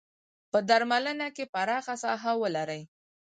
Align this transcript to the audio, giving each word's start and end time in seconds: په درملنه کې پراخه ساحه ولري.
په 0.51 0.59
درملنه 0.69 1.27
کې 1.35 1.45
پراخه 1.53 1.95
ساحه 2.03 2.31
ولري. 2.43 2.81